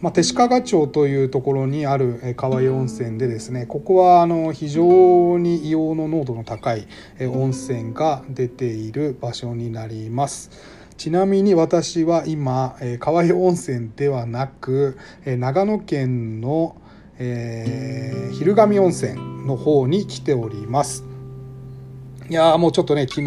[0.00, 10.50] まあ、手鹿賀町というところにある、えー、河合温泉でですねここはあの非常に硫黄の濃度の高い、え、温泉が出ている場所になります。
[10.96, 16.74] ちなみに私は今、えー、河合温泉ではなく、え、長野県の
[17.20, 21.04] えー、昼神温泉の方に来ております。
[22.30, 23.26] いやもうちょっとね昨日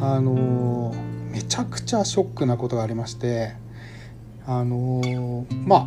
[0.00, 3.52] あのー、めちゃくちゃショックなことがありまして
[4.46, 5.86] あのー、ま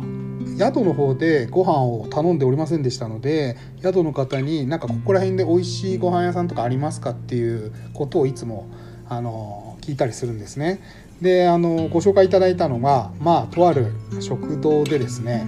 [0.56, 8.68] 宿の方でご飯を頼んでおりませんでしたので宿の方になんかここら辺で美味しいご飯屋さんとかありますかっていうことをいつも
[9.08, 10.80] あの聞いたりするんですね。
[11.20, 15.46] であのご紹介いただいたのがまあとある食堂でですね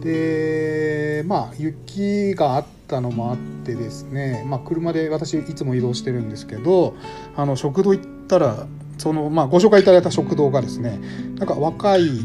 [0.00, 6.94] でまあ雪があったのもあってですね、まあ、車で私いつも移動してるんですけど
[7.36, 8.66] あの食堂行ったら
[8.98, 10.98] その、まあ、ご紹介いただいた食堂がですね
[11.36, 12.20] なんか若い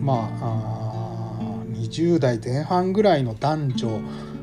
[0.00, 1.20] まあ
[1.72, 4.00] 20代前半ぐらいの男女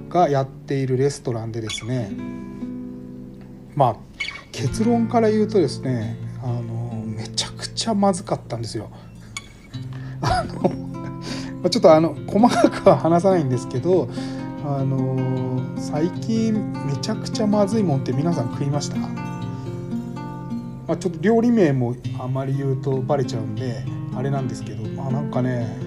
[0.10, 2.12] がやっているレストランでですね
[3.76, 3.96] まあ
[4.52, 8.90] 結論から言うとですねあのめちゃくちゃまずかったんですよ。
[10.22, 10.97] あの
[11.70, 14.08] ちょっとあの細かくは話さないんですけど
[14.64, 16.54] あの最近
[16.86, 19.10] めちゃくちゃまずいもんって皆さん食いました、ま
[20.90, 23.84] あ、ちょっと料理名もあまり言うとバレちゃうんで
[24.16, 25.78] あれなんですけどまあなんかね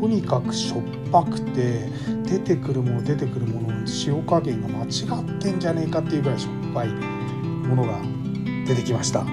[0.00, 1.88] とにかくしょっぱくて
[2.24, 3.74] 出てくるもの出てくるもの
[4.06, 4.88] 塩加減が間違
[5.20, 8.00] ってんじゃねえかっていうぐらいしょっぱいものが
[8.66, 9.24] 出てきました。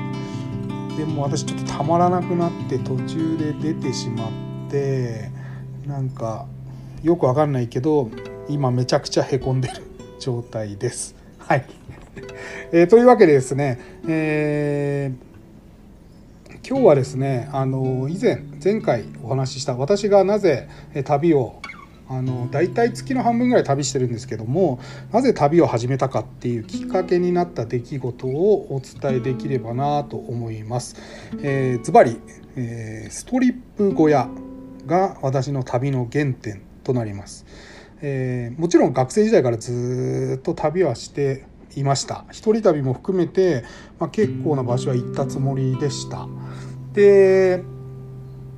[0.98, 5.31] でも私ちょっとたまらなくなって途中で出てしまって
[5.86, 6.46] なんか
[7.03, 8.09] よくわかんないけど
[8.47, 9.81] 今めちゃくちゃへこんでる
[10.19, 11.16] 状態です。
[11.40, 11.66] はい、
[12.72, 20.68] えー、というわけでですね、えー、今日はですねあの以前前回お話しした私がなぜ
[21.03, 21.62] 旅を
[22.08, 24.80] あの大体月の半分ぐらい旅してるんですけども
[25.13, 30.98] なぜ旅を始めたかっていうきっかけになった出来事をお伝えできればなと思います。
[31.42, 32.19] えー、ズバリ、
[32.58, 34.30] えー、ストリップ小屋
[34.86, 37.46] が私の旅の原点となります。
[38.02, 43.64] えー、もちろん学生時代からずっと旅はしていました一人旅も含めて、
[44.00, 46.28] まあ、結構な場所は行ったつもりでした
[46.94, 47.63] で、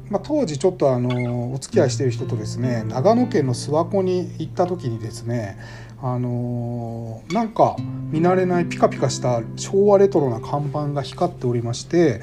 [0.10, 5.58] まあ、当時ちょっとあのお付き合いしてる人とですね長野県の諏訪湖に行った時にですね
[6.02, 7.78] あのー、なんか
[8.12, 12.22] 見慣れないピカピカした昭和レトロな看板が光っておりまして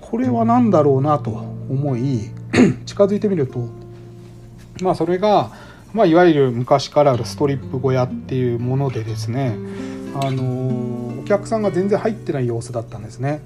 [0.00, 2.30] これは何だろうなと思い
[2.86, 3.68] 近づいてみると
[4.82, 5.52] まあそれが、
[5.92, 9.56] まあ、いわゆる昔からあるストリップ小屋っていうものでですね
[10.14, 13.42] あのお客さんが全然入ってない様子だったんですね。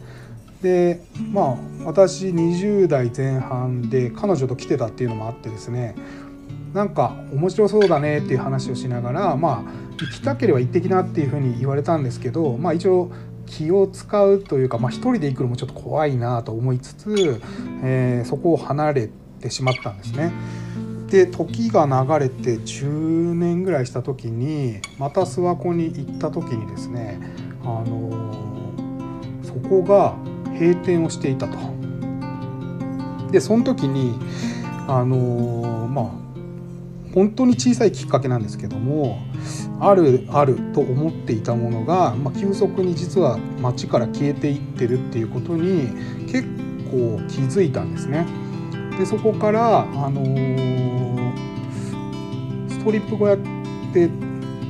[0.62, 1.01] で
[1.33, 5.95] まあ私20代前半で彼女と来てたっていうのもあってですね
[6.75, 13.11] なんか面白そうだねっていう話をしながらまあ行きたければ行ってきなっていうふうに言われたんですけどまあ一応
[13.50, 17.43] 気を使うというか、まあ、一人で行くのもちょっと怖いなと思いつつ、
[17.82, 19.11] えー、そこを離れ
[19.41, 20.32] てしまったんですね。
[21.08, 27.19] で時が流れて10年ぐらいした時にまた諏訪湖に行った時にですね、
[27.64, 30.14] あのー、そこが
[30.56, 31.58] 閉店をしていたと。
[33.32, 34.14] でその時に
[34.87, 36.30] あのー、まあ
[37.15, 39.19] 本当に小さいきっかけなんですけども
[39.81, 45.89] あるあると思っていたものが、まあ、急速に実は街から消えていってるっていうことに
[46.27, 46.43] 結
[46.91, 48.27] 構気づいたんですね。
[48.99, 51.33] でそこから、あのー、
[52.69, 53.39] ストリップ小屋っ
[53.95, 54.11] て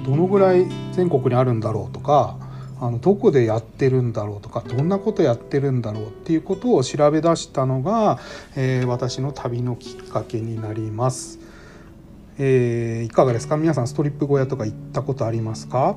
[0.07, 2.37] どのぐらい全国にあるんだろうとか
[2.81, 8.19] あのどこでやってるんだろうとかどんなことやってるんだろうっていうことを調べ出したのが、
[8.57, 11.40] えー、私の旅のきっかけになります。
[12.43, 13.59] えー、いかがですか？
[13.59, 15.97] 皆さんストリップ小屋とか行ったことありますか、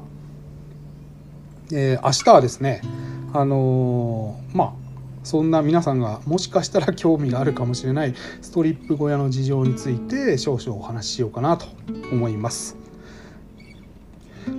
[1.71, 2.81] えー、明日はですね
[3.31, 4.73] あのー、まあ
[5.23, 11.65] そんな皆さんがもしかしたら興味があるかもしれないストリップ小屋の事情について少々お話ししようかなと
[12.11, 12.82] 思います。